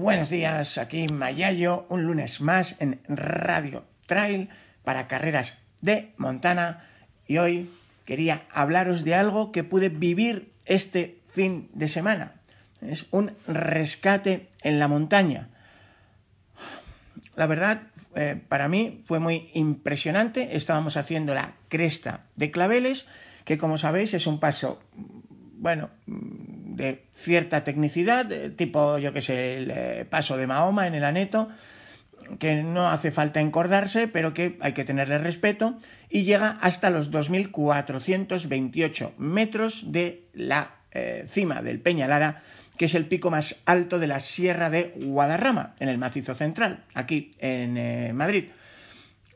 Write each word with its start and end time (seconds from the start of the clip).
Buenos 0.00 0.30
días, 0.30 0.78
aquí 0.78 1.08
Mayayo, 1.08 1.84
un 1.88 2.04
lunes 2.04 2.40
más 2.40 2.80
en 2.80 3.00
Radio 3.08 3.82
Trail 4.06 4.48
para 4.84 5.08
carreras 5.08 5.58
de 5.80 6.12
Montana 6.18 6.84
y 7.26 7.38
hoy 7.38 7.68
quería 8.04 8.42
hablaros 8.52 9.02
de 9.02 9.16
algo 9.16 9.50
que 9.50 9.64
pude 9.64 9.88
vivir 9.88 10.52
este 10.66 11.18
fin 11.26 11.68
de 11.72 11.88
semana. 11.88 12.34
Es 12.80 13.06
un 13.10 13.32
rescate 13.48 14.46
en 14.62 14.78
la 14.78 14.86
montaña. 14.86 15.48
La 17.34 17.48
verdad, 17.48 17.82
eh, 18.14 18.40
para 18.48 18.68
mí 18.68 19.02
fue 19.04 19.18
muy 19.18 19.50
impresionante. 19.54 20.56
Estábamos 20.56 20.96
haciendo 20.96 21.34
la 21.34 21.54
cresta 21.68 22.20
de 22.36 22.52
claveles, 22.52 23.08
que 23.44 23.58
como 23.58 23.78
sabéis 23.78 24.14
es 24.14 24.28
un 24.28 24.38
paso, 24.38 24.80
bueno, 24.94 25.90
de 26.78 27.02
cierta 27.12 27.64
tecnicidad, 27.64 28.26
tipo, 28.56 28.98
yo 28.98 29.12
que 29.12 29.20
sé, 29.20 29.58
el 29.58 29.70
eh, 29.70 30.06
paso 30.08 30.36
de 30.36 30.46
Mahoma 30.46 30.86
en 30.86 30.94
el 30.94 31.04
aneto, 31.04 31.48
que 32.38 32.62
no 32.62 32.88
hace 32.88 33.10
falta 33.10 33.40
encordarse, 33.40 34.08
pero 34.08 34.32
que 34.32 34.56
hay 34.60 34.72
que 34.72 34.84
tenerle 34.84 35.18
respeto, 35.18 35.78
y 36.08 36.22
llega 36.22 36.56
hasta 36.60 36.90
los 36.90 37.10
2.428 37.10 39.16
metros 39.18 39.92
de 39.92 40.28
la 40.32 40.76
eh, 40.92 41.26
cima 41.28 41.62
del 41.62 41.80
Peñalara, 41.80 42.42
que 42.76 42.84
es 42.84 42.94
el 42.94 43.06
pico 43.06 43.30
más 43.30 43.60
alto 43.66 43.98
de 43.98 44.06
la 44.06 44.20
Sierra 44.20 44.70
de 44.70 44.94
Guadarrama, 44.96 45.74
en 45.80 45.88
el 45.88 45.98
macizo 45.98 46.34
central, 46.34 46.84
aquí 46.94 47.34
en 47.40 47.76
eh, 47.76 48.12
Madrid, 48.14 48.44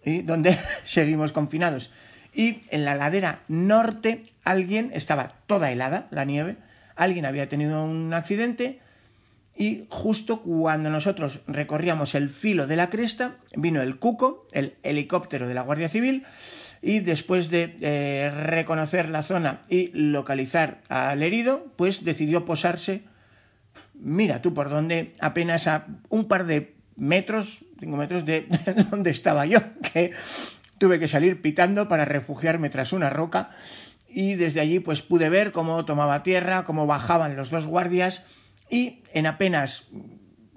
y 0.05 0.23
donde 0.23 0.59
seguimos 0.85 1.33
confinados. 1.33 1.91
Y 2.35 2.63
en 2.71 2.85
la 2.85 2.95
ladera 2.95 3.41
norte 3.49 4.27
alguien 4.45 4.91
estaba 4.95 5.35
toda 5.47 5.73
helada, 5.73 6.07
la 6.11 6.25
nieve, 6.25 6.57
alguien 7.03 7.27
había 7.27 7.49
tenido 7.49 7.85
un 7.85 8.13
accidente 8.15 8.81
y 9.57 9.85
justo 9.89 10.41
cuando 10.41 10.91
nosotros 10.91 11.41
recorríamos 11.47 12.15
el 12.15 12.31
filo 12.31 12.67
de 12.67 12.77
la 12.77 12.91
cresta, 12.91 13.37
vino 13.55 13.83
el 13.83 13.99
Cuco, 13.99 14.47
el 14.53 14.75
helicóptero 14.83 15.47
de 15.47 15.55
la 15.55 15.63
Guardia 15.63 15.89
Civil, 15.89 16.25
y 16.81 17.01
después 17.01 17.51
de 17.51 17.77
eh, 17.81 18.31
reconocer 18.31 19.09
la 19.09 19.23
zona 19.23 19.61
y 19.69 19.91
localizar 19.93 20.81
al 20.89 21.23
herido, 21.23 21.67
pues 21.77 22.05
decidió 22.05 22.45
posarse, 22.45 23.03
mira 23.95 24.43
tú 24.43 24.55
por 24.55 24.71
dónde, 24.71 25.15
apenas 25.21 25.69
a 25.69 25.87
un 26.09 26.27
par 26.27 26.47
de 26.47 26.75
metros, 26.97 27.65
cinco 27.79 27.97
metros 27.97 28.25
de 28.25 28.47
donde 28.91 29.11
estaba 29.11 29.47
yo, 29.47 29.61
que 29.93 30.13
tuve 30.79 30.99
que 30.99 31.09
salir 31.09 31.41
pitando 31.41 31.89
para 31.89 32.05
refugiarme 32.05 32.71
tras 32.71 32.93
una 32.93 33.11
roca 33.11 33.51
y 34.15 34.35
desde 34.35 34.61
allí 34.61 34.81
pues 34.81 35.03
pude 35.03 35.29
ver 35.29 35.53
cómo 35.53 35.85
tomaba 35.85 36.23
tierra, 36.23 36.65
cómo 36.65 36.87
bajaban 36.87 37.37
los 37.37 37.51
dos 37.51 37.67
guardias 37.67 38.25
y 38.71 39.03
en 39.13 39.27
apenas 39.27 39.89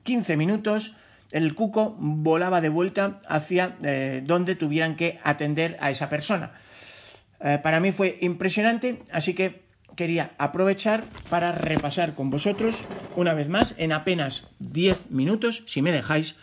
15 0.04 0.38
minutos 0.38 0.96
el 1.32 1.56
cuco 1.56 1.96
volaba 2.00 2.62
de 2.62 2.70
vuelta 2.70 3.22
hacia 3.28 3.78
eh, 3.84 4.22
donde 4.24 4.56
tuvieran 4.56 4.96
que 4.96 5.20
atender 5.24 5.78
a 5.82 5.90
esa 5.90 6.10
persona. 6.10 6.54
Eh, 7.42 7.60
para 7.62 7.80
mí 7.80 7.92
fue 7.92 8.18
impresionante, 8.22 9.04
así 9.12 9.34
que 9.34 9.66
quería 9.96 10.32
aprovechar 10.38 11.04
para 11.30 11.52
repasar 11.52 12.14
con 12.14 12.30
vosotros 12.30 12.78
una 13.16 13.34
vez 13.34 13.50
más 13.50 13.76
en 13.78 13.92
apenas 13.92 14.50
10 14.60 15.12
minutos, 15.12 15.64
si 15.68 15.82
me 15.82 15.92
dejáis, 15.92 16.36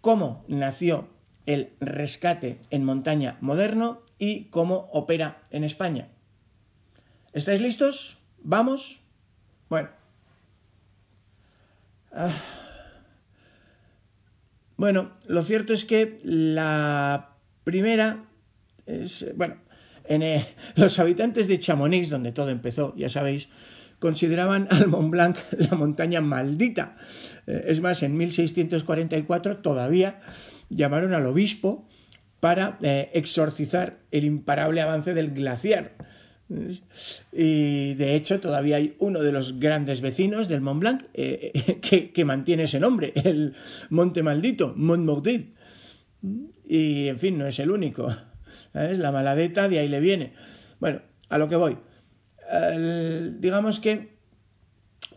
cómo 0.00 0.44
nació 0.48 1.08
el 1.46 1.72
rescate 1.80 2.60
en 2.70 2.84
montaña 2.84 3.36
moderno 3.40 4.02
y 4.18 4.44
cómo 4.44 4.88
opera 4.92 5.42
en 5.50 5.64
España. 5.64 6.08
¿Estáis 7.34 7.60
listos? 7.60 8.16
¿Vamos? 8.44 9.00
Bueno. 9.68 9.88
Ah. 12.12 12.30
Bueno, 14.76 15.10
lo 15.26 15.42
cierto 15.42 15.72
es 15.72 15.84
que 15.84 16.20
la 16.22 17.30
primera 17.64 18.26
es, 18.86 19.26
bueno, 19.36 19.56
en, 20.04 20.22
eh, 20.22 20.46
los 20.76 20.96
habitantes 21.00 21.48
de 21.48 21.58
Chamonix, 21.58 22.08
donde 22.08 22.30
todo 22.30 22.50
empezó, 22.50 22.94
ya 22.96 23.08
sabéis, 23.08 23.48
consideraban 23.98 24.68
al 24.70 24.86
Mont 24.86 25.10
Blanc 25.10 25.36
la 25.58 25.76
montaña 25.76 26.20
maldita. 26.20 26.96
Eh, 27.48 27.64
es 27.66 27.80
más, 27.80 28.04
en 28.04 28.16
1644 28.16 29.56
todavía 29.56 30.20
llamaron 30.68 31.12
al 31.12 31.26
obispo 31.26 31.88
para 32.38 32.78
eh, 32.80 33.10
exorcizar 33.12 33.98
el 34.12 34.22
imparable 34.22 34.82
avance 34.82 35.14
del 35.14 35.32
glaciar. 35.32 36.13
Y 37.32 37.94
de 37.94 38.14
hecho 38.14 38.40
todavía 38.40 38.76
hay 38.76 38.96
uno 38.98 39.22
de 39.22 39.32
los 39.32 39.58
grandes 39.58 40.00
vecinos 40.00 40.48
del 40.48 40.60
Mont 40.60 40.80
Blanc 40.80 41.02
eh, 41.14 42.12
que, 42.14 42.24
mantiene 42.24 42.64
ese 42.64 42.80
nombre, 42.80 43.12
el 43.16 43.54
Monte 43.90 44.22
Maldito, 44.22 44.74
Mont. 44.76 45.26
Y 46.66 47.08
en 47.08 47.18
fin, 47.18 47.38
no 47.38 47.46
es 47.46 47.58
el 47.58 47.70
único. 47.70 48.14
es 48.74 48.98
La 48.98 49.12
maladeta 49.12 49.68
de 49.68 49.78
ahí 49.78 49.88
le 49.88 50.00
viene. 50.00 50.32
Bueno, 50.80 51.00
a 51.28 51.38
lo 51.38 51.48
que 51.48 51.56
voy. 51.56 51.78
digamos 53.40 53.80
que 53.80 54.14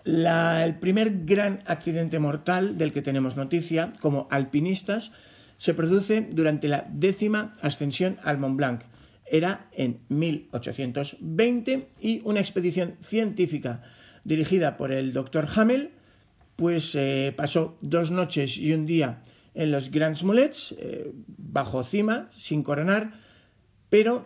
el 0.05 0.75
primer 0.75 1.25
gran 1.25 1.61
accidente 1.65 2.19
mortal 2.19 2.77
del 2.77 2.93
que 2.93 3.01
tenemos 3.01 3.35
noticia 3.35 3.93
como 3.99 4.27
alpinistas 4.31 5.11
se 5.57 5.73
produce 5.73 6.27
durante 6.31 6.67
la 6.69 6.87
décima 6.89 7.57
ascensión 7.61 8.17
al 8.23 8.37
Mont 8.37 8.55
Blanc 8.55 8.83
era 9.29 9.67
en 9.71 9.99
1820 10.09 11.87
y 11.99 12.21
una 12.23 12.39
expedición 12.39 12.97
científica 13.01 13.83
dirigida 14.23 14.77
por 14.77 14.91
el 14.91 15.13
doctor 15.13 15.47
Hamel 15.55 15.91
pues 16.55 16.95
eh, 16.95 17.33
pasó 17.35 17.77
dos 17.81 18.11
noches 18.11 18.57
y 18.57 18.73
un 18.73 18.85
día 18.85 19.23
en 19.53 19.71
los 19.71 19.91
Grands 19.91 20.23
Mulets 20.23 20.75
eh, 20.79 21.11
bajo 21.37 21.83
cima 21.83 22.29
sin 22.37 22.63
coronar 22.63 23.13
pero 23.89 24.25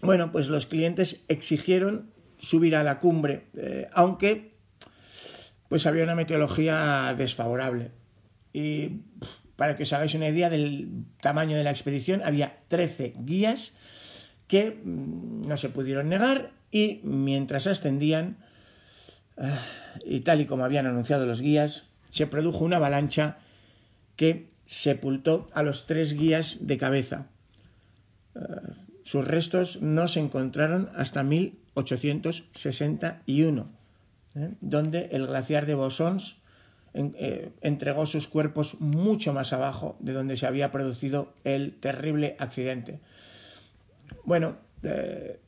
bueno 0.00 0.32
pues 0.32 0.48
los 0.48 0.66
clientes 0.66 1.24
exigieron 1.28 2.10
subir 2.38 2.76
a 2.76 2.84
la 2.84 3.00
cumbre 3.00 3.46
eh, 3.56 3.88
aunque 3.92 4.58
pues 5.68 5.86
había 5.86 6.04
una 6.04 6.14
meteorología 6.14 7.14
desfavorable. 7.16 7.90
Y 8.52 9.02
para 9.58 9.74
que 9.74 9.82
os 9.82 9.92
hagáis 9.92 10.14
una 10.14 10.30
idea 10.30 10.48
del 10.48 11.04
tamaño 11.20 11.58
de 11.58 11.66
la 11.66 11.74
expedición 11.74 12.22
había 12.22 12.62
13 12.68 13.16
guías 13.26 13.74
que 14.46 14.70
mm, 14.70 15.48
no 15.48 15.56
se 15.56 15.68
pudieron 15.68 16.08
negar 16.08 16.52
y 16.70 17.00
mientras 17.02 17.66
ascendían, 17.66 18.36
ah, 19.36 19.58
y 20.06 20.20
tal 20.20 20.40
y 20.40 20.46
como 20.46 20.64
habían 20.64 20.86
anunciado 20.86 21.26
los 21.26 21.40
guías, 21.40 21.86
se 22.10 22.28
produjo 22.28 22.64
una 22.64 22.76
avalancha 22.76 23.38
que 24.14 24.46
sepultó 24.64 25.50
a 25.52 25.64
los 25.64 25.86
tres 25.86 26.14
guías 26.14 26.58
de 26.60 26.78
cabeza. 26.78 27.26
Ah, 28.36 28.62
sus 29.02 29.26
restos 29.26 29.82
no 29.82 30.06
se 30.06 30.20
encontraron 30.20 30.88
hasta 30.94 31.24
1861, 31.24 33.72
¿eh? 34.36 34.50
donde 34.60 35.08
el 35.10 35.26
glaciar 35.26 35.66
de 35.66 35.74
Bosons 35.74 36.37
eh, 36.98 37.50
entregó 37.60 38.06
sus 38.06 38.26
cuerpos 38.26 38.80
mucho 38.80 39.32
más 39.32 39.52
abajo 39.52 39.96
de 40.00 40.12
donde 40.12 40.36
se 40.36 40.46
había 40.46 40.72
producido 40.72 41.32
el 41.44 41.74
terrible 41.74 42.34
accidente. 42.40 42.98
Bueno, 44.24 44.56
eh, 44.82 45.38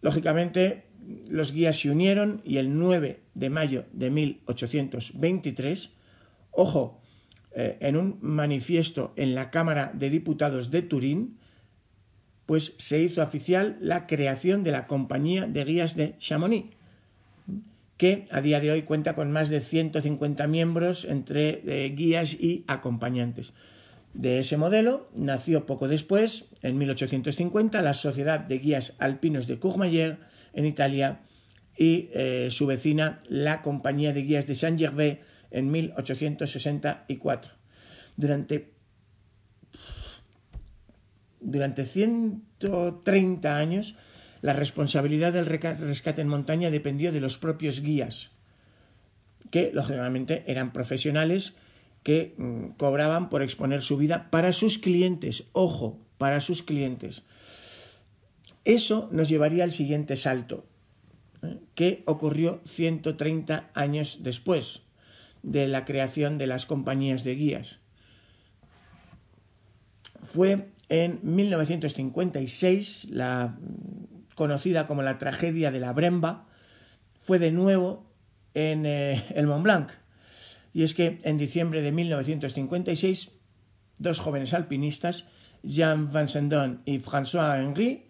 lógicamente 0.00 0.84
los 1.28 1.52
guías 1.52 1.78
se 1.78 1.90
unieron 1.90 2.40
y 2.44 2.56
el 2.56 2.78
9 2.78 3.20
de 3.34 3.50
mayo 3.50 3.84
de 3.92 4.10
1823, 4.10 5.90
ojo, 6.50 7.00
eh, 7.52 7.76
en 7.80 7.96
un 7.96 8.18
manifiesto 8.22 9.12
en 9.16 9.34
la 9.34 9.50
Cámara 9.50 9.90
de 9.92 10.08
Diputados 10.08 10.70
de 10.70 10.82
Turín, 10.82 11.38
pues 12.46 12.74
se 12.78 13.02
hizo 13.02 13.22
oficial 13.22 13.76
la 13.80 14.06
creación 14.06 14.64
de 14.64 14.72
la 14.72 14.86
Compañía 14.86 15.46
de 15.46 15.64
Guías 15.64 15.94
de 15.94 16.16
Chamonix, 16.18 16.74
que 18.00 18.26
a 18.30 18.40
día 18.40 18.60
de 18.60 18.70
hoy 18.70 18.80
cuenta 18.84 19.14
con 19.14 19.30
más 19.30 19.50
de 19.50 19.60
150 19.60 20.46
miembros 20.46 21.04
entre 21.04 21.60
eh, 21.66 21.90
guías 21.90 22.32
y 22.32 22.64
acompañantes. 22.66 23.52
De 24.14 24.38
ese 24.38 24.56
modelo 24.56 25.10
nació 25.14 25.66
poco 25.66 25.86
después, 25.86 26.46
en 26.62 26.78
1850, 26.78 27.82
la 27.82 27.92
Sociedad 27.92 28.40
de 28.40 28.58
Guías 28.58 28.96
Alpinos 29.00 29.46
de 29.46 29.58
Courmayeur 29.58 30.16
en 30.54 30.64
Italia 30.64 31.20
y 31.76 32.08
eh, 32.14 32.48
su 32.50 32.64
vecina, 32.64 33.20
la 33.28 33.60
Compañía 33.60 34.14
de 34.14 34.22
Guías 34.22 34.46
de 34.46 34.54
Saint-Gervais, 34.54 35.18
en 35.50 35.70
1864. 35.70 37.52
Durante, 38.16 38.72
durante 41.38 41.84
130 41.84 43.58
años, 43.58 43.94
la 44.42 44.52
responsabilidad 44.52 45.32
del 45.32 45.46
rescate 45.46 46.22
en 46.22 46.28
montaña 46.28 46.70
dependió 46.70 47.12
de 47.12 47.20
los 47.20 47.38
propios 47.38 47.80
guías, 47.80 48.30
que 49.50 49.70
lógicamente 49.72 50.44
eran 50.46 50.72
profesionales 50.72 51.54
que 52.02 52.34
mm, 52.36 52.70
cobraban 52.76 53.28
por 53.28 53.42
exponer 53.42 53.82
su 53.82 53.96
vida 53.96 54.30
para 54.30 54.52
sus 54.52 54.78
clientes. 54.78 55.44
Ojo, 55.52 55.98
para 56.18 56.40
sus 56.40 56.62
clientes. 56.62 57.22
Eso 58.64 59.08
nos 59.12 59.28
llevaría 59.28 59.64
al 59.64 59.72
siguiente 59.72 60.16
salto, 60.16 60.66
¿eh? 61.42 61.58
que 61.74 62.02
ocurrió 62.06 62.60
130 62.66 63.70
años 63.74 64.18
después 64.22 64.82
de 65.42 65.68
la 65.68 65.84
creación 65.84 66.38
de 66.38 66.46
las 66.46 66.66
compañías 66.66 67.24
de 67.24 67.34
guías. 67.34 67.78
Fue 70.22 70.68
en 70.90 71.20
1956, 71.22 73.08
la 73.10 73.56
conocida 74.40 74.86
como 74.86 75.02
la 75.02 75.18
tragedia 75.18 75.70
de 75.70 75.80
la 75.80 75.92
Bremba, 75.92 76.46
fue 77.12 77.38
de 77.38 77.52
nuevo 77.52 78.06
en 78.54 78.86
eh, 78.86 79.22
el 79.34 79.46
Mont 79.46 79.62
Blanc. 79.62 79.90
Y 80.72 80.82
es 80.82 80.94
que 80.94 81.18
en 81.24 81.36
diciembre 81.36 81.82
de 81.82 81.92
1956, 81.92 83.32
dos 83.98 84.18
jóvenes 84.18 84.54
alpinistas, 84.54 85.26
Jean 85.62 86.10
Van 86.10 86.26
Sendon 86.26 86.80
y 86.86 87.00
François 87.00 87.60
Henry, 87.60 88.06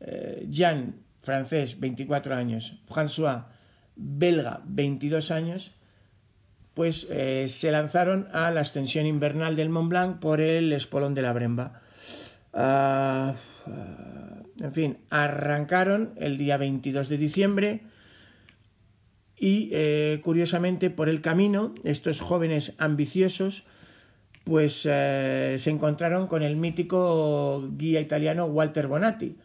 eh, 0.00 0.46
Jean, 0.50 0.96
francés, 1.22 1.80
24 1.80 2.34
años, 2.34 2.76
François, 2.86 3.46
belga, 3.96 4.60
22 4.66 5.30
años, 5.30 5.72
pues 6.74 7.06
eh, 7.08 7.46
se 7.48 7.70
lanzaron 7.70 8.28
a 8.34 8.50
la 8.50 8.60
ascensión 8.60 9.06
invernal 9.06 9.56
del 9.56 9.70
Mont 9.70 9.88
Blanc 9.88 10.20
por 10.20 10.42
el 10.42 10.74
espolón 10.74 11.14
de 11.14 11.22
la 11.22 11.32
Bremba. 11.32 11.80
Ah, 12.52 13.34
ah, 13.66 14.39
en 14.60 14.72
fin, 14.72 14.98
arrancaron 15.10 16.12
el 16.16 16.38
día 16.38 16.56
22 16.56 17.08
de 17.08 17.16
diciembre 17.16 17.80
y 19.36 19.70
eh, 19.72 20.20
curiosamente 20.22 20.90
por 20.90 21.08
el 21.08 21.20
camino 21.20 21.74
estos 21.82 22.20
jóvenes 22.20 22.74
ambiciosos 22.78 23.64
pues 24.44 24.86
eh, 24.90 25.56
se 25.58 25.70
encontraron 25.70 26.26
con 26.26 26.42
el 26.42 26.56
mítico 26.56 27.68
guía 27.76 28.00
italiano 28.00 28.46
Walter 28.46 28.86
Bonatti 28.86 29.36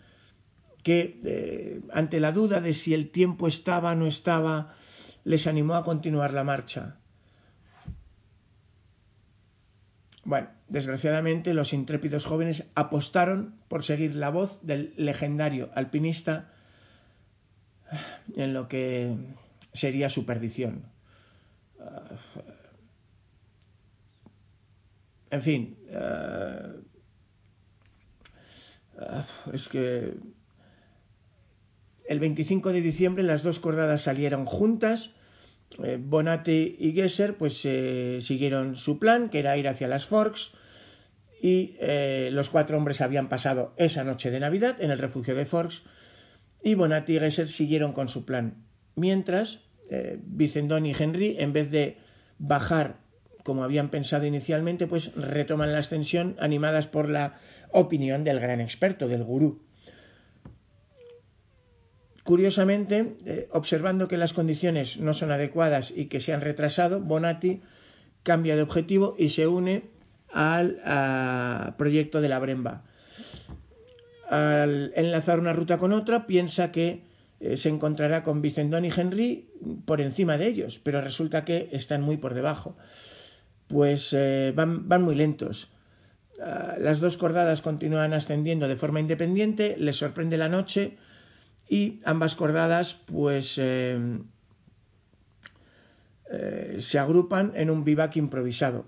que 0.83 1.81
ante 1.93 2.19
la 2.19 2.31
duda 2.31 2.61
de 2.61 2.73
si 2.73 2.93
el 2.93 3.09
tiempo 3.09 3.47
estaba 3.47 3.93
o 3.93 3.95
no 3.95 4.05
estaba 4.05 4.75
les 5.23 5.47
animó 5.47 5.73
a 5.73 5.83
continuar 5.83 6.33
la 6.33 6.43
marcha. 6.43 6.97
Bueno, 10.25 10.47
desgraciadamente 10.67 11.53
los 11.53 11.71
intrépidos 11.71 12.25
jóvenes 12.25 12.69
apostaron 12.73 13.55
por 13.67 13.83
seguir 13.83 14.15
la 14.15 14.31
voz 14.31 14.59
del 14.63 14.93
legendario 14.97 15.69
alpinista 15.75 16.51
en 18.35 18.53
lo 18.53 18.67
que 18.67 19.15
sería 19.71 20.09
su 20.09 20.25
perdición. 20.25 20.85
En 25.29 25.41
fin, 25.43 25.77
es 29.53 29.69
que 29.69 30.17
el 32.07 32.19
25 32.19 32.73
de 32.73 32.81
diciembre 32.81 33.23
las 33.23 33.43
dos 33.43 33.59
cordadas 33.59 34.01
salieron 34.01 34.45
juntas 34.45 35.14
eh, 35.83 35.97
Bonate 35.99 36.75
y 36.77 36.93
Gesser 36.93 37.35
pues 37.35 37.61
eh, 37.65 38.19
siguieron 38.21 38.75
su 38.75 38.99
plan, 38.99 39.29
que 39.29 39.39
era 39.39 39.57
ir 39.57 39.67
hacia 39.67 39.87
las 39.87 40.05
Forks, 40.05 40.51
y 41.41 41.75
eh, 41.79 42.29
los 42.31 42.49
cuatro 42.49 42.77
hombres 42.77 43.01
habían 43.01 43.29
pasado 43.29 43.73
esa 43.77 44.03
noche 44.03 44.31
de 44.31 44.39
Navidad 44.39 44.81
en 44.81 44.91
el 44.91 44.99
refugio 44.99 45.35
de 45.35 45.45
Forks, 45.45 45.83
y 46.63 46.75
Bonate 46.75 47.13
y 47.13 47.19
Gesser 47.19 47.49
siguieron 47.49 47.93
con 47.93 48.09
su 48.09 48.25
plan. 48.25 48.65
Mientras, 48.95 49.59
Vicendón 50.23 50.87
y 50.87 50.93
Henry, 50.97 51.35
en 51.37 51.53
vez 51.53 51.69
de 51.69 51.97
bajar 52.39 53.05
como 53.45 53.63
habían 53.63 53.89
pensado 53.89 54.25
inicialmente, 54.25 54.87
pues 54.87 55.13
retoman 55.13 55.71
la 55.71 55.77
ascensión 55.77 56.35
animadas 56.39 56.87
por 56.87 57.09
la 57.09 57.35
opinión 57.69 58.23
del 58.23 58.39
gran 58.39 58.59
experto, 58.59 59.07
del 59.07 59.23
gurú. 59.23 59.61
Curiosamente, 62.25 63.17
eh, 63.27 63.47
observando 63.51 64.07
que 64.07 64.17
las 64.17 64.33
condiciones 64.33 64.99
no 64.99 65.13
son 65.13 65.31
adecuadas 65.31 65.93
y 65.95 66.07
que 66.07 66.19
se 66.19 66.33
han 66.33 66.41
retrasado, 66.41 66.99
Bonatti 66.99 67.61
cambia 68.23 68.55
de 68.55 68.63
objetivo 68.63 69.15
y 69.19 69.29
se 69.29 69.45
une 69.45 69.83
al 70.33 71.75
proyecto 71.77 72.21
de 72.21 72.29
la 72.29 72.39
Bremba. 72.39 72.83
Al 74.27 74.91
enlazar 74.95 75.39
una 75.39 75.53
ruta 75.53 75.77
con 75.77 75.93
otra, 75.93 76.25
piensa 76.25 76.71
que 76.71 77.03
eh, 77.39 77.57
se 77.57 77.69
encontrará 77.69 78.23
con 78.23 78.41
Vicendón 78.41 78.85
y 78.85 78.89
Henry 78.89 79.51
por 79.85 80.01
encima 80.01 80.39
de 80.39 80.47
ellos, 80.47 80.81
pero 80.81 81.01
resulta 81.01 81.45
que 81.45 81.69
están 81.73 82.01
muy 82.01 82.17
por 82.17 82.33
debajo. 82.33 82.75
Pues 83.67 84.13
eh, 84.13 84.51
van, 84.55 85.03
muy 85.03 85.13
lentos. 85.13 85.71
Ah, 86.41 86.75
las 86.79 86.99
dos 86.99 87.17
cordadas 87.17 87.61
continúan 87.61 88.13
ascendiendo 88.13 88.67
de 88.67 88.77
forma 88.77 88.99
independiente, 88.99 89.75
les 89.77 89.95
sorprende 89.95 90.37
la 90.37 90.49
noche 90.49 90.97
y 91.67 92.01
ambas 92.05 92.35
cordadas 92.35 92.93
pues 93.05 93.57
eh, 93.57 93.99
eh, 96.31 96.77
se 96.79 96.99
agrupan 96.99 97.53
en 97.55 97.69
un 97.69 97.83
vivac 97.83 98.15
improvisado. 98.17 98.85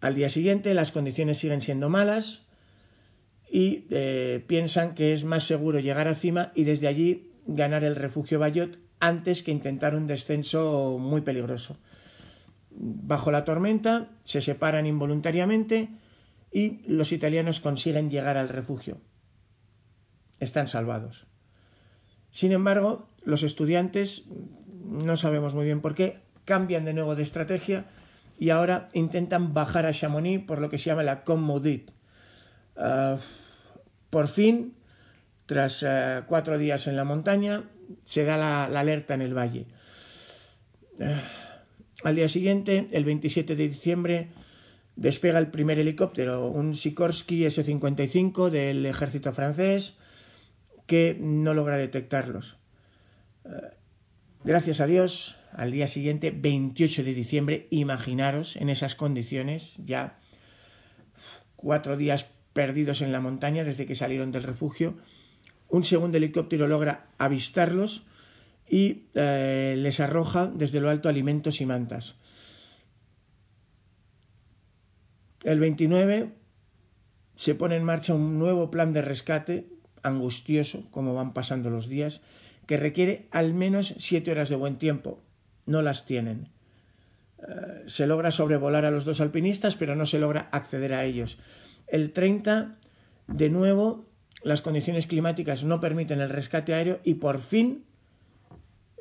Al 0.00 0.14
día 0.14 0.28
siguiente 0.28 0.74
las 0.74 0.92
condiciones 0.92 1.38
siguen 1.38 1.60
siendo 1.60 1.88
malas 1.88 2.46
y 3.50 3.86
eh, 3.90 4.44
piensan 4.46 4.94
que 4.94 5.14
es 5.14 5.24
más 5.24 5.44
seguro 5.44 5.80
llegar 5.80 6.08
a 6.08 6.14
cima 6.14 6.52
y 6.54 6.64
desde 6.64 6.86
allí 6.86 7.32
ganar 7.46 7.84
el 7.84 7.96
refugio 7.96 8.38
Bayot 8.38 8.78
antes 9.00 9.42
que 9.42 9.50
intentar 9.50 9.94
un 9.94 10.06
descenso 10.06 10.98
muy 11.00 11.22
peligroso. 11.22 11.78
Bajo 12.70 13.30
la 13.30 13.44
tormenta 13.44 14.10
se 14.22 14.40
separan 14.40 14.86
involuntariamente 14.86 15.88
y 16.52 16.82
los 16.86 17.12
italianos 17.12 17.60
consiguen 17.60 18.10
llegar 18.10 18.36
al 18.36 18.48
refugio 18.48 18.98
están 20.40 20.68
salvados. 20.68 21.26
Sin 22.30 22.52
embargo, 22.52 23.08
los 23.24 23.42
estudiantes, 23.42 24.24
no 24.84 25.16
sabemos 25.16 25.54
muy 25.54 25.64
bien 25.64 25.80
por 25.80 25.94
qué, 25.94 26.20
cambian 26.44 26.84
de 26.84 26.94
nuevo 26.94 27.14
de 27.14 27.22
estrategia 27.22 27.86
y 28.38 28.50
ahora 28.50 28.88
intentan 28.92 29.52
bajar 29.52 29.86
a 29.86 29.92
Chamonix 29.92 30.44
por 30.44 30.60
lo 30.60 30.70
que 30.70 30.78
se 30.78 30.86
llama 30.86 31.02
la 31.02 31.24
Commaudit. 31.24 31.90
Ah, 32.76 33.18
por 34.10 34.28
fin, 34.28 34.74
tras 35.46 35.84
eh, 35.86 36.22
cuatro 36.26 36.56
días 36.56 36.86
en 36.86 36.96
la 36.96 37.04
montaña, 37.04 37.64
se 38.04 38.24
da 38.24 38.36
la, 38.36 38.64
alerta 38.64 39.14
en 39.14 39.22
el 39.22 39.36
valle. 39.36 39.66
Ah, 41.00 41.20
al 42.04 42.14
día 42.14 42.28
siguiente, 42.28 42.88
el 42.92 43.04
27 43.04 43.56
de 43.56 43.68
diciembre, 43.68 44.28
despega 44.94 45.38
el 45.38 45.48
primer 45.48 45.78
helicóptero, 45.78 46.48
un 46.48 46.74
Sikorsky 46.74 47.44
S-55 47.44 48.50
del 48.50 48.86
ejército 48.86 49.32
francés, 49.32 49.96
que 50.88 51.16
no 51.20 51.54
logra 51.54 51.76
detectarlos. 51.76 52.56
Eh, 53.44 53.50
gracias 54.42 54.80
a 54.80 54.86
Dios, 54.86 55.36
al 55.52 55.70
día 55.70 55.86
siguiente, 55.86 56.32
28 56.34 57.04
de 57.04 57.14
diciembre, 57.14 57.68
imaginaros 57.70 58.56
en 58.56 58.70
esas 58.70 58.94
condiciones, 58.94 59.74
ya 59.84 60.18
cuatro 61.56 61.96
días 61.96 62.30
perdidos 62.54 63.02
en 63.02 63.12
la 63.12 63.20
montaña 63.20 63.64
desde 63.64 63.84
que 63.84 63.94
salieron 63.94 64.32
del 64.32 64.44
refugio, 64.44 64.96
un 65.68 65.84
segundo 65.84 66.16
helicóptero 66.16 66.66
logra 66.66 67.08
avistarlos 67.18 68.06
y 68.66 69.04
eh, 69.14 69.74
les 69.76 70.00
arroja 70.00 70.46
desde 70.46 70.80
lo 70.80 70.88
alto 70.88 71.10
alimentos 71.10 71.60
y 71.60 71.66
mantas. 71.66 72.16
El 75.44 75.60
29 75.60 76.32
se 77.36 77.54
pone 77.54 77.76
en 77.76 77.84
marcha 77.84 78.14
un 78.14 78.38
nuevo 78.38 78.70
plan 78.70 78.94
de 78.94 79.02
rescate 79.02 79.77
angustioso, 80.08 80.84
como 80.90 81.14
van 81.14 81.32
pasando 81.32 81.70
los 81.70 81.88
días, 81.88 82.20
que 82.66 82.76
requiere 82.76 83.28
al 83.30 83.54
menos 83.54 83.94
siete 83.98 84.30
horas 84.30 84.48
de 84.48 84.56
buen 84.56 84.76
tiempo. 84.76 85.20
No 85.64 85.82
las 85.82 86.04
tienen. 86.04 86.48
Eh, 87.38 87.84
se 87.86 88.06
logra 88.06 88.30
sobrevolar 88.30 88.84
a 88.84 88.90
los 88.90 89.04
dos 89.04 89.20
alpinistas, 89.20 89.76
pero 89.76 89.94
no 89.94 90.06
se 90.06 90.18
logra 90.18 90.48
acceder 90.52 90.92
a 90.92 91.04
ellos. 91.04 91.38
El 91.86 92.12
30, 92.12 92.76
de 93.28 93.50
nuevo, 93.50 94.04
las 94.42 94.62
condiciones 94.62 95.06
climáticas 95.06 95.64
no 95.64 95.80
permiten 95.80 96.20
el 96.20 96.30
rescate 96.30 96.74
aéreo 96.74 97.00
y 97.04 97.14
por 97.14 97.38
fin 97.38 97.84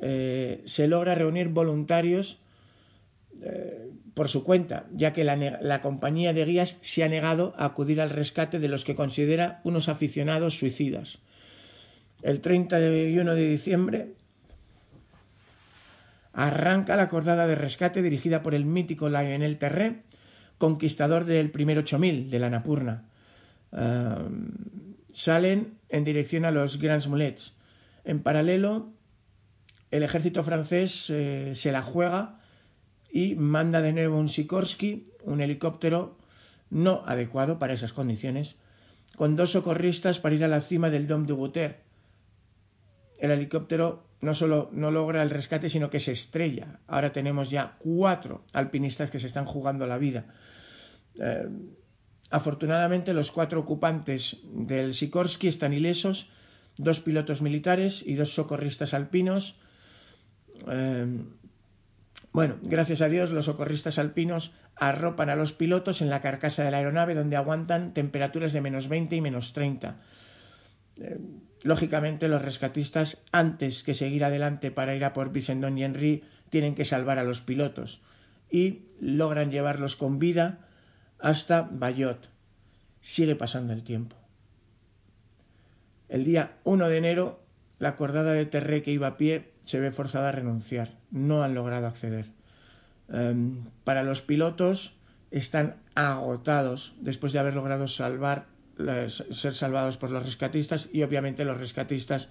eh, 0.02 0.62
se 0.66 0.88
logra 0.88 1.16
reunir 1.16 1.50
voluntarios 1.50 2.40
eh, 3.42 3.92
por 4.14 4.30
su 4.30 4.44
cuenta, 4.44 4.88
ya 4.92 5.14
que 5.14 5.24
la, 5.24 5.82
compañía 5.82 6.34
de 6.34 6.44
guías 6.44 6.78
se 6.82 7.04
ha 7.04 7.10
negado 7.10 7.54
a 7.58 7.66
acudir 7.66 8.02
al 8.02 8.10
rescate 8.10 8.58
de 8.58 8.68
los 8.68 8.84
que 8.84 8.96
considera 8.96 9.62
unos 9.64 9.90
aficionados 9.90 10.58
suicidas. 10.58 11.20
El 12.24 12.42
31 12.42 13.36
de 13.36 13.48
diciembre 13.48 14.14
arranca 16.34 16.96
la 16.96 17.10
cordada 17.10 17.46
de 17.46 17.54
rescate 17.54 18.02
dirigida 18.02 18.42
por 18.42 18.56
el 18.56 18.66
mítico 18.66 19.08
Lionel 19.08 19.58
Terré, 19.58 20.02
conquistador 20.58 21.26
del 21.26 21.52
primer 21.52 21.78
8000 21.78 22.32
de 22.32 22.40
la 22.40 22.50
Napurna. 22.50 23.04
Eh, 23.72 24.16
salen 25.12 25.78
en 25.90 26.04
dirección 26.04 26.46
a 26.46 26.52
los 26.52 26.80
Grands 26.80 27.08
Mulets. 27.08 27.54
En 28.04 28.24
paralelo, 28.24 28.94
el 29.92 30.02
ejército 30.02 30.44
francés 30.44 31.12
eh, 31.12 31.54
se 31.54 31.72
la 31.72 31.84
juega 31.84 32.37
y 33.12 33.36
manda 33.36 33.82
de 33.82 33.94
nuevo 33.94 34.18
un 34.18 34.30
Sikorsky, 34.30 35.12
un 35.24 35.42
helicóptero 35.42 36.18
no 36.70 37.04
adecuado 37.06 37.60
para 37.60 37.74
esas 37.74 37.94
condiciones, 37.94 38.56
con 39.16 39.36
dos 39.36 39.52
socorristas 39.52 40.20
para 40.20 40.36
ir 40.36 40.44
a 40.44 40.48
la 40.48 40.62
cima 40.62 40.90
del 40.90 41.08
Dom 41.08 41.26
de 41.26 41.34
Bouter. 41.34 41.80
El 43.20 43.32
helicóptero 43.32 44.08
no 44.22 44.34
solo 44.34 44.70
no 44.74 44.92
logra 44.92 45.24
el 45.24 45.30
rescate, 45.30 45.70
sino 45.70 45.90
que 45.90 46.00
se 46.00 46.12
estrella. 46.12 46.80
Ahora 46.88 47.12
tenemos 47.12 47.50
ya 47.50 47.76
cuatro 47.80 48.44
alpinistas 48.54 49.12
que 49.12 49.20
se 49.20 49.28
están 49.28 49.46
jugando 49.46 49.88
la 49.88 49.98
vida. 49.98 50.26
Eh, 51.20 51.48
afortunadamente, 52.30 53.14
los 53.14 53.32
cuatro 53.32 53.60
ocupantes 53.60 54.38
del 54.44 54.94
Sikorsky 54.94 55.48
están 55.48 55.74
ilesos, 55.74 56.30
dos 56.78 57.00
pilotos 57.00 57.42
militares 57.42 58.04
y 58.06 58.16
dos 58.16 58.34
socorristas 58.34 58.94
alpinos. 58.94 59.56
Eh, 60.68 61.08
bueno, 62.38 62.60
gracias 62.62 63.02
a 63.02 63.10
Dios 63.10 63.32
los 63.32 63.46
socorristas 63.46 63.98
alpinos 63.98 64.52
arropan 64.76 65.32
a 65.32 65.36
los 65.36 65.54
pilotos 65.54 66.04
en 66.04 66.12
la 66.12 66.22
carcasa 66.22 66.64
de 66.64 66.70
la 66.70 66.78
aeronave 66.78 67.16
donde 67.16 67.36
aguantan 67.36 67.96
temperaturas 67.96 68.54
de 68.54 68.62
menos 68.62 68.90
20 68.90 69.16
y 69.16 69.22
menos 69.22 69.54
30. 69.54 69.96
Eh, 71.02 71.18
lógicamente 71.64 72.28
los 72.28 72.44
rescatistas, 72.44 73.24
antes 73.32 73.82
que 73.82 73.96
seguir 73.96 74.24
adelante 74.24 74.70
para 74.70 74.96
ir 74.96 75.04
a 75.04 75.14
por 75.14 75.32
Bissendon 75.32 75.80
y 75.80 75.84
Henry, 75.84 76.24
tienen 76.52 76.76
que 76.76 76.86
salvar 76.86 77.18
a 77.18 77.24
los 77.24 77.42
pilotos 77.42 78.04
y 78.52 78.84
logran 79.02 79.50
llevarlos 79.50 79.96
con 79.96 80.20
vida 80.20 80.60
hasta 81.18 81.64
Bayot. 81.64 82.30
Sigue 83.02 83.36
pasando 83.36 83.74
el 83.74 83.84
tiempo. 83.84 84.16
El 86.08 86.24
día 86.24 86.58
1 86.66 86.88
de 86.88 86.98
enero, 87.00 87.47
la 87.80 87.96
cordada 87.96 88.34
de 88.34 88.46
Terré 88.46 88.82
que 88.84 88.92
iba 88.92 89.08
a 89.08 89.18
pie 89.18 89.52
se 89.64 89.80
ve 89.80 89.92
forzada 89.92 90.30
a 90.30 90.32
renunciar. 90.32 90.98
No 91.12 91.44
han 91.44 91.54
logrado 91.54 91.88
acceder. 91.88 92.28
Em, 93.10 93.66
para 93.84 94.04
los 94.04 94.22
pilotos 94.22 94.96
están 95.32 95.76
agotados 95.96 96.96
después 97.00 97.34
de 97.34 97.40
haber 97.40 97.54
logrado 97.54 97.88
salvar, 97.88 98.48
ser 99.32 99.54
salvados 99.54 99.98
por 99.98 100.12
los 100.12 100.24
rescatistas 100.24 100.90
y 100.92 101.04
obviamente 101.04 101.46
los 101.46 101.58
rescatistas 101.58 102.30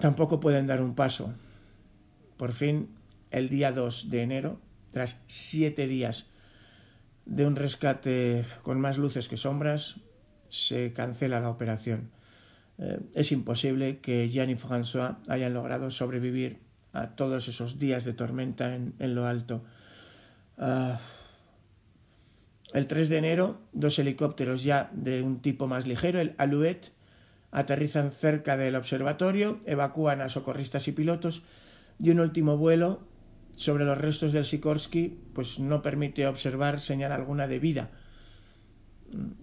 tampoco 0.00 0.40
pueden 0.40 0.66
dar 0.66 0.80
un 0.80 0.94
paso. 0.94 1.34
Por 2.36 2.52
fin, 2.52 2.90
el 3.30 3.48
día 3.48 3.72
2 3.72 4.10
de 4.10 4.22
enero, 4.22 4.60
tras 4.90 5.20
siete 5.26 5.86
días 5.86 6.26
de 7.26 7.46
un 7.46 7.56
rescate 7.56 8.44
con 8.62 8.80
más 8.80 8.96
luces 8.96 9.28
que 9.28 9.36
sombras, 9.36 10.00
se 10.48 10.92
cancela 10.92 11.40
la 11.40 11.50
operación. 11.50 12.10
Eh, 12.78 13.00
es 13.14 13.32
imposible 13.32 13.98
que 13.98 14.28
Jean 14.28 14.50
y 14.50 14.56
François 14.56 15.16
hayan 15.28 15.54
logrado 15.54 15.90
sobrevivir 15.90 16.58
a 16.92 17.16
todos 17.16 17.48
esos 17.48 17.78
días 17.78 18.04
de 18.04 18.12
tormenta 18.12 18.74
en, 18.74 19.14
lo 19.14 19.26
alto. 19.26 19.64
Ah, 20.56 21.00
el 22.72 22.86
3 22.86 23.08
de 23.08 23.18
enero, 23.18 23.60
dos 23.72 23.98
helicópteros 23.98 24.62
ya 24.62 24.90
de 24.92 25.22
un 25.22 25.40
tipo 25.40 25.66
más 25.66 25.86
ligero, 25.86 26.20
el 26.20 26.34
Alouette, 26.38 26.92
aterrizan 27.50 28.12
cerca 28.12 28.56
del 28.56 28.76
observatorio, 28.76 29.60
evacúan 29.64 30.20
a 30.20 30.28
socorristas 30.28 30.86
y 30.88 30.92
pilotos 30.92 31.42
y 31.98 32.10
un 32.10 32.20
último 32.20 32.56
vuelo 32.56 33.00
sobre 33.56 33.84
los 33.84 33.98
restos 33.98 34.32
del 34.32 34.44
Sikorsky 34.44 35.18
pues 35.32 35.58
no 35.58 35.82
permite 35.82 36.26
observar 36.26 36.80
señal 36.80 37.10
alguna 37.10 37.48
de 37.48 37.58
vida 37.58 37.90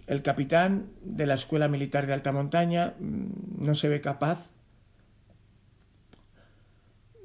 el 0.08 0.22
capitán 0.22 0.88
de 1.02 1.26
la 1.26 1.34
Escuela 1.34 1.68
Militar 1.68 2.08
de 2.08 2.14
Alta 2.14 2.32
Montaña 2.32 2.94
mm, 3.00 3.66
no 3.66 3.76
se 3.76 3.90
ve 3.90 4.02
capaz 4.02 4.50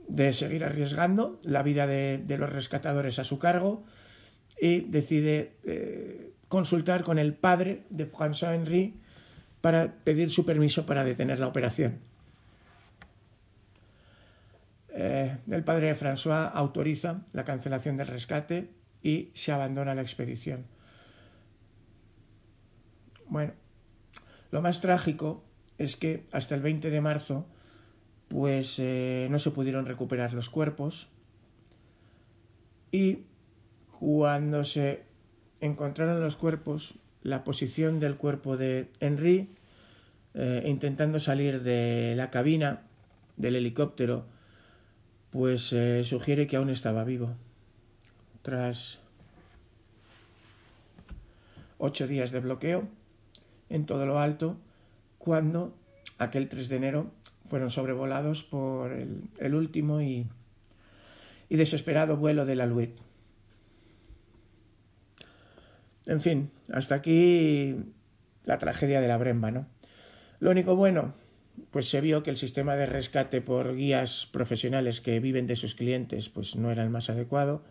de 0.08 0.32
seguir 0.32 0.64
arriesgando 0.64 1.38
la 1.42 1.62
vida 1.62 1.86
de, 1.86 2.36
los 2.38 2.50
rescatadores 2.50 3.18
a 3.18 3.24
su 3.24 3.38
cargo 3.38 3.84
y 4.60 4.80
decide 4.80 5.52
eh, 5.64 6.32
consultar 6.48 7.04
con 7.04 7.18
el 7.18 7.32
padre 7.34 7.84
de 7.90 8.10
François 8.10 8.54
Henry 8.54 8.94
para 9.60 9.92
pedir 10.04 10.30
su 10.30 10.44
permiso 10.44 10.84
para 10.84 11.04
detener 11.04 11.38
la 11.38 11.46
operación. 11.46 11.98
Eh, 14.92 15.36
el 15.48 15.62
padre 15.62 15.86
de 15.86 15.96
François 15.96 16.50
autoriza 16.52 17.22
la 17.32 17.44
cancelación 17.44 17.96
del 17.96 18.08
rescate 18.08 18.68
y 19.02 19.30
se 19.34 19.52
abandona 19.52 19.94
la 19.94 20.02
expedición. 20.02 20.64
Bueno, 23.30 23.52
lo 24.50 24.60
más 24.60 24.80
trágico 24.80 25.44
es 25.78 25.96
que 25.96 26.26
hasta 26.32 26.56
el 26.56 26.62
20 26.62 26.90
de 26.90 27.00
marzo 27.00 27.46
pues 28.26 28.78
eh, 28.78 29.28
no 29.30 29.38
se 29.38 29.52
pudieron 29.52 29.86
recuperar 29.86 30.34
los 30.34 30.50
cuerpos 30.50 31.08
y 32.90 33.20
cuando 33.98 34.64
se 34.64 35.04
encontraron 35.60 36.20
los 36.20 36.36
cuerpos, 36.36 36.94
la 37.22 37.44
posición 37.44 38.00
del 38.00 38.16
cuerpo 38.16 38.56
de 38.56 38.90
Henry 38.98 39.48
eh, 40.34 40.64
intentando 40.66 41.20
salir 41.20 41.62
de 41.62 42.14
la 42.16 42.30
cabina 42.30 42.82
del 43.36 43.54
helicóptero 43.54 44.26
pues 45.30 45.72
eh, 45.72 46.02
sugiere 46.02 46.48
que 46.48 46.56
aún 46.56 46.70
estaba 46.70 47.04
vivo. 47.04 47.36
Tras 48.42 48.98
ocho 51.78 52.08
días 52.08 52.32
de 52.32 52.40
bloqueo, 52.40 52.88
en 53.70 53.86
todo 53.86 54.04
lo 54.04 54.18
alto 54.18 54.58
cuando 55.18 55.74
aquel 56.18 56.48
3 56.48 56.68
de 56.68 56.76
enero 56.76 57.10
fueron 57.48 57.70
sobrevolados 57.70 58.42
por 58.42 58.92
el, 58.92 59.54
último 59.54 60.00
y, 60.00 60.26
desesperado 61.48 62.16
vuelo 62.16 62.44
de 62.44 62.56
la 62.56 62.64
Alouette. 62.64 63.00
En 66.06 66.20
fin, 66.20 66.50
hasta 66.72 66.96
aquí 66.96 67.76
la 68.44 68.58
tragedia 68.58 69.00
de 69.00 69.08
la 69.08 69.18
Bremba, 69.18 69.50
¿no? 69.50 69.66
Lo 70.38 70.50
único 70.50 70.76
bueno, 70.76 71.14
pues 71.70 71.88
se 71.88 72.00
vio 72.00 72.22
que 72.22 72.30
el 72.30 72.36
sistema 72.36 72.76
de 72.76 72.86
rescate 72.86 73.40
por 73.40 73.76
guías 73.76 74.28
profesionales 74.32 75.00
que 75.00 75.20
viven 75.20 75.46
de 75.46 75.56
sus 75.56 75.74
clientes 75.74 76.28
pues 76.28 76.56
no 76.56 76.70
era 76.70 76.82
el 76.82 76.90
más 76.90 77.10
adecuado 77.10 77.64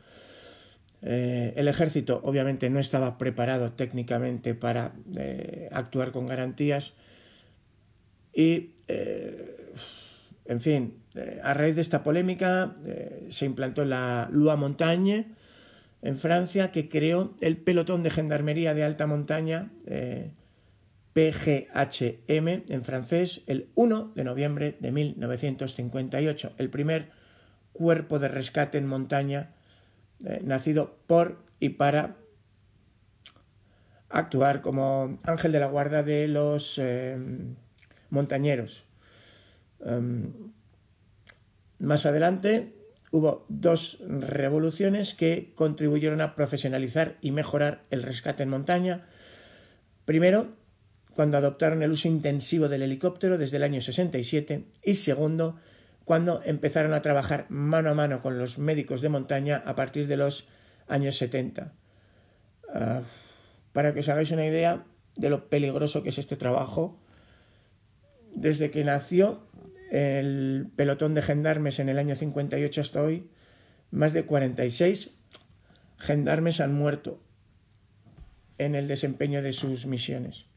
eh, 1.01 1.53
el 1.55 1.67
ejército 1.67 2.19
obviamente 2.23 2.69
no 2.69 2.79
estaba 2.79 3.17
preparado 3.17 3.71
técnicamente 3.71 4.53
para 4.53 4.93
eh, 5.15 5.69
actuar 5.71 6.11
con 6.11 6.27
garantías. 6.27 6.93
Y, 8.33 8.71
eh, 8.87 9.73
en 10.45 10.61
fin, 10.61 10.95
a 11.43 11.53
raíz 11.53 11.75
de 11.75 11.81
esta 11.81 12.03
polémica 12.03 12.75
se 13.29 13.45
implantó 13.45 13.85
la 13.85 14.29
Loi 14.31 14.57
Montagne 14.57 15.27
en 16.01 16.17
Francia 16.17 16.71
que 16.71 16.89
creó 16.89 17.35
el 17.39 17.57
pelotón 17.57 18.03
de 18.03 18.09
gendarmería 18.09 18.73
de 18.73 18.83
alta 18.83 19.05
montaña 19.05 19.69
PGHM 21.13 22.47
en 22.69 22.83
francés 22.83 23.43
el 23.47 23.67
1 23.75 24.13
de 24.15 24.23
noviembre 24.23 24.77
de 24.79 24.91
1958, 24.91 26.53
el 26.57 26.69
primer 26.69 27.09
cuerpo 27.73 28.17
de 28.17 28.27
rescate 28.29 28.77
en 28.77 28.87
montaña 28.87 29.51
eh, 30.25 30.41
nacido 30.43 30.97
por 31.07 31.43
y 31.59 31.69
para 31.69 32.17
actuar 34.09 34.61
como 34.61 35.17
ángel 35.23 35.51
de 35.51 35.59
la 35.59 35.67
guarda 35.67 36.03
de 36.03 36.27
los 36.27 36.77
eh, 36.77 37.17
montañeros. 38.09 38.85
Em, 39.85 40.33
más 41.79 42.05
adelante 42.05 42.73
hubo 43.11 43.45
dos 43.49 43.97
revoluciones 44.01 45.13
que 45.13 45.53
contribuyeron 45.55 46.21
a 46.21 46.35
profesionalizar 46.35 47.17
y 47.21 47.31
mejorar 47.31 47.83
el 47.89 48.03
rescate 48.03 48.43
en 48.43 48.49
montaña. 48.49 49.07
Primero, 50.05 50.55
cuando 51.13 51.37
adoptaron 51.37 51.83
el 51.83 51.91
uso 51.91 52.07
intensivo 52.07 52.67
del 52.67 52.81
helicóptero 52.81 53.37
desde 53.37 53.57
el 53.57 53.63
año 53.63 53.81
67 53.81 54.65
y 54.83 54.93
segundo, 54.95 55.59
cuando 56.09 56.41
empezaron 56.43 56.95
a 56.95 57.03
trabajar 57.03 57.45
mano 57.49 57.91
a 57.91 57.93
mano 57.93 58.19
con 58.19 58.39
los 58.39 58.57
médicos 58.57 59.01
de 59.01 59.09
montaña 59.09 59.61
a 59.63 59.75
partir 59.75 60.07
de 60.07 60.17
los 60.17 60.47
años 60.87 61.19
70. 61.19 61.71
Ah, 62.73 63.03
para 63.73 63.93
que 63.93 63.99
os 63.99 64.09
hagáis 64.09 64.31
una 64.31 64.43
idea 64.43 64.85
de 65.15 65.29
lo 65.29 65.49
peligroso 65.49 66.01
que 66.01 66.09
es 66.09 66.17
este 66.17 66.35
trabajo, 66.35 66.99
desde 68.33 68.71
que 68.71 68.83
nació 68.83 69.45
el 69.91 70.71
pelotón 70.75 71.13
de 71.13 71.21
gendarmes 71.21 71.77
en 71.77 71.89
el 71.89 71.99
año 71.99 72.15
58 72.15 72.81
hasta 72.81 73.03
hoy, 73.03 73.29
más 73.91 74.11
de 74.11 74.25
46 74.25 75.15
gendarmes 75.99 76.59
han 76.59 76.73
muerto 76.73 77.21
en 78.57 78.73
el 78.73 78.87
desempeño 78.87 79.43
de 79.43 79.51
sus 79.51 79.85
misiones. 79.85 80.47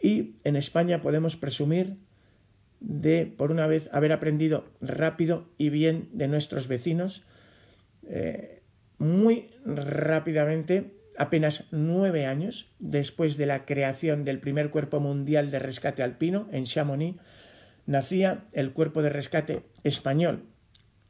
Y 0.00 0.36
en 0.44 0.54
España 0.54 1.02
podemos 1.02 1.34
presumir 1.34 1.96
de, 2.82 3.26
por 3.26 3.50
una 3.50 3.66
vez, 3.66 3.88
haber 3.92 4.12
aprendido 4.12 4.64
rápido 4.80 5.48
y 5.56 5.70
bien 5.70 6.08
de 6.12 6.28
nuestros 6.28 6.68
vecinos, 6.68 7.24
eh, 8.08 8.62
muy 8.98 9.50
rápidamente, 9.64 10.94
apenas 11.16 11.68
nueve 11.70 12.26
años 12.26 12.72
después 12.78 13.36
de 13.36 13.46
la 13.46 13.64
creación 13.64 14.24
del 14.24 14.38
primer 14.38 14.70
Cuerpo 14.70 15.00
Mundial 15.00 15.50
de 15.50 15.58
Rescate 15.58 16.02
Alpino 16.02 16.48
en 16.52 16.64
Chamonix, 16.64 17.20
nacía 17.86 18.44
el 18.52 18.72
Cuerpo 18.72 19.02
de 19.02 19.10
Rescate 19.10 19.62
Español, 19.84 20.44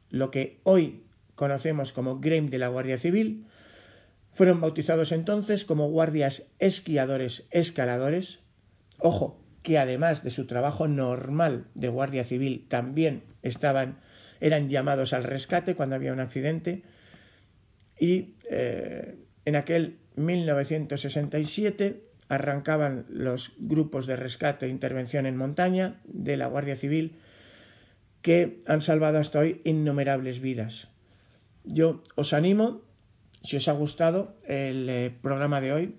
lo 0.09 0.31
que 0.31 0.59
hoy 0.63 1.03
conocemos 1.35 1.91
como 1.91 2.19
GREIM 2.19 2.49
de 2.49 2.59
la 2.59 2.67
Guardia 2.67 2.97
Civil, 2.97 3.45
fueron 4.31 4.61
bautizados 4.61 5.11
entonces 5.11 5.65
como 5.65 5.89
guardias 5.89 6.51
esquiadores 6.59 7.47
escaladores. 7.51 8.39
Ojo, 8.97 9.42
que 9.63 9.79
además 9.79 10.23
de 10.23 10.29
su 10.29 10.45
trabajo 10.45 10.87
normal 10.87 11.65
de 11.73 11.89
guardia 11.89 12.23
civil 12.23 12.67
también 12.69 13.23
estaban 13.41 13.97
eran 14.39 14.69
llamados 14.69 15.13
al 15.13 15.23
rescate 15.23 15.73
cuando 15.73 15.95
había 15.95 16.11
un 16.13 16.19
accidente 16.19 16.83
y 17.97 18.35
eh, 18.49 19.15
en 19.45 19.55
aquel 19.55 19.99
1967 20.17 22.03
arrancaban 22.27 23.05
los 23.09 23.53
grupos 23.57 24.05
de 24.05 24.15
rescate 24.15 24.65
e 24.65 24.69
intervención 24.69 25.25
en 25.25 25.37
montaña 25.37 26.01
de 26.05 26.37
la 26.37 26.47
Guardia 26.47 26.75
Civil 26.75 27.19
que 28.21 28.59
han 28.67 28.81
salvado 28.81 29.19
hasta 29.19 29.39
hoy 29.39 29.61
innumerables 29.63 30.39
vidas. 30.39 30.89
Yo 31.63 32.03
os 32.15 32.33
animo, 32.33 32.81
si 33.43 33.57
os 33.57 33.67
ha 33.67 33.73
gustado 33.73 34.35
el 34.45 34.89
eh, 34.89 35.11
programa 35.21 35.61
de 35.61 35.73
hoy, 35.73 35.95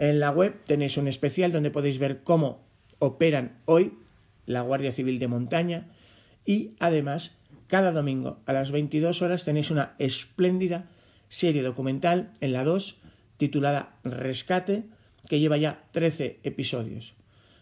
en 0.00 0.18
la 0.18 0.30
web 0.30 0.64
tenéis 0.66 0.96
un 0.96 1.08
especial 1.08 1.52
donde 1.52 1.70
podéis 1.70 1.98
ver 1.98 2.22
cómo 2.22 2.64
operan 2.98 3.60
hoy 3.66 3.98
la 4.46 4.62
Guardia 4.62 4.92
Civil 4.92 5.18
de 5.18 5.28
Montaña 5.28 5.88
y 6.46 6.74
además 6.80 7.36
cada 7.66 7.92
domingo 7.92 8.40
a 8.46 8.54
las 8.54 8.70
22 8.70 9.20
horas 9.20 9.44
tenéis 9.44 9.70
una 9.70 9.94
espléndida 9.98 10.88
serie 11.28 11.62
documental 11.62 12.32
en 12.40 12.54
la 12.54 12.64
2 12.64 12.96
titulada 13.36 13.98
Rescate 14.02 14.84
que 15.28 15.38
lleva 15.38 15.58
ya 15.58 15.84
13 15.92 16.40
episodios. 16.44 17.12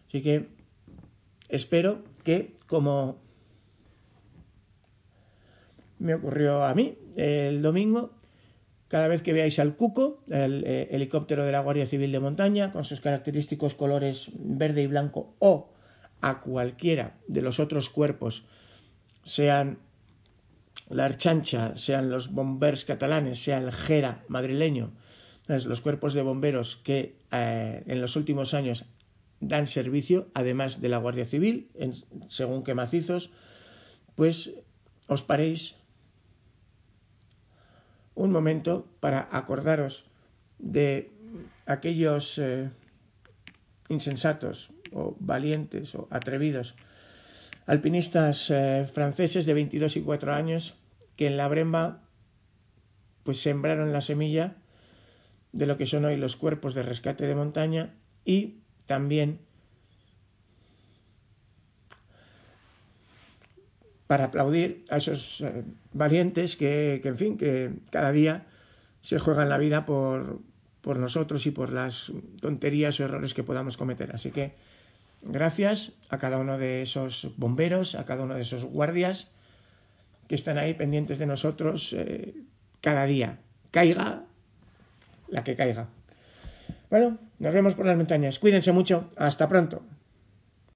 Así 0.07 0.23
que 0.23 0.47
espero 1.49 2.04
que 2.23 2.54
como 2.68 3.21
me 5.99 6.14
ocurrió 6.14 6.62
a 6.62 6.73
mí 6.73 6.97
el 7.16 7.62
domingo, 7.62 8.12
cada 8.88 9.09
vez 9.09 9.23
que 9.23 9.35
veáis 9.35 9.59
al 9.59 9.76
Cuco, 9.76 10.25
el 10.28 10.64
eh, 10.66 10.88
helicóptero 10.90 11.45
de 11.45 11.52
la 11.52 11.61
Guardia 11.61 11.87
Civil 11.87 12.11
de 12.11 12.21
Montaña, 12.21 12.73
con 12.73 12.85
sus 12.85 13.00
característicos 13.00 13.75
colores 13.75 14.30
verde 14.35 14.83
y 14.83 14.87
blanco, 14.87 15.35
o 15.38 15.71
a 16.21 16.40
cualquiera 16.40 17.18
de 17.28 17.42
los 17.42 17.61
otros 17.61 17.90
cuerpos, 17.90 18.45
sean 19.23 19.78
la 20.88 21.04
Archancha, 21.04 21.76
sean 21.76 22.09
los 22.09 22.33
bombers 22.33 22.87
catalanes, 22.87 23.42
sea 23.42 23.59
el 23.59 23.73
Gera 23.73 24.25
madrileño, 24.28 24.92
los 25.47 25.80
cuerpos 25.80 26.14
de 26.14 26.23
bomberos 26.23 26.76
que 26.76 27.16
eh, 27.30 27.83
en 27.87 28.00
los 28.00 28.16
últimos 28.16 28.54
años 28.54 28.87
dan 29.40 29.66
servicio, 29.66 30.28
además 30.35 30.80
de 30.80 30.88
la 30.88 30.99
Guardia 30.99 31.25
Civil, 31.25 31.71
según 32.28 32.64
qué 32.64 32.75
macizos, 32.75 33.30
pues 34.14 34.52
os 35.07 35.23
paréis 35.23 35.77
un 38.18 38.32
momento 38.32 38.87
para 39.00 39.28
acordaros 39.30 40.04
de 40.58 41.10
aquellos 41.66 42.38
eh, 42.38 42.70
insensatos 43.88 44.70
o 44.92 45.16
valientes 45.20 45.94
o 45.94 46.08
atrevidos 46.10 46.75
alpinistas 47.66 48.50
eh, 48.50 48.88
franceses 48.90 49.46
de 49.46 49.54
22 49.54 49.97
y 49.97 50.02
4 50.02 50.34
años 50.34 50.75
que 51.16 51.26
en 51.26 51.36
la 51.36 51.47
Bremba 51.49 52.02
pues 53.23 53.40
sembraron 53.40 53.93
la 53.93 54.00
semilla 54.00 54.56
de 55.52 55.66
lo 55.66 55.76
que 55.76 55.86
son 55.86 56.04
hoy 56.04 56.16
los 56.16 56.34
cuerpos 56.34 56.75
de 56.75 56.82
rescate 56.82 57.26
de 57.26 57.34
montaña 57.34 57.95
y 58.25 58.62
también 58.86 59.38
para 64.08 64.25
aplaudir 64.25 64.84
a 64.88 64.97
esos 64.97 65.42
eh, 65.42 65.62
valientes 65.92 66.56
que, 66.56 67.00
en 67.04 67.16
fin, 67.16 67.38
que 67.38 67.71
cada 67.92 68.10
día 68.10 68.47
se 69.02 69.21
juegan 69.21 69.49
la 69.49 69.58
vida 69.58 69.86
por, 69.86 70.40
por 70.80 70.99
nosotros 70.99 71.47
y 71.47 71.52
por 71.52 71.71
las 71.71 72.10
tonterías 72.40 72.99
o 72.99 73.04
errores 73.04 73.34
que 73.34 73.44
podamos 73.44 73.76
cometer. 73.76 74.10
Así 74.14 74.32
que 74.32 74.54
gracias 75.23 75.92
a 76.08 76.18
cada 76.18 76.38
uno 76.38 76.56
de 76.56 76.82
esos 76.82 77.30
bomberos, 77.36 77.94
a 77.94 78.06
cada 78.06 78.25
uno 78.25 78.34
de 78.34 78.40
esos 78.40 78.64
guardias 78.64 79.28
que 80.26 80.34
están 80.34 80.56
ahí 80.56 80.73
pendientes 80.73 81.18
de 81.18 81.26
nosotros 81.26 81.92
eh, 81.92 82.34
cada 82.80 83.04
día. 83.04 83.38
Caiga 83.71 84.25
la 85.28 85.44
que 85.44 85.54
caiga. 85.54 85.86
Bueno, 86.88 87.18
nos 87.38 87.52
vemos 87.52 87.75
por 87.75 87.84
las 87.84 87.97
montañas. 87.97 88.38
Cuídense 88.38 88.73
mucho. 88.73 89.10
Hasta 89.16 89.49
pronto. 89.49 89.82